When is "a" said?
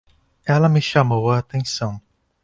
1.29-1.37